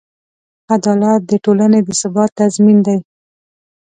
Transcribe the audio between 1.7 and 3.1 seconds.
د ثبات تضمین دی.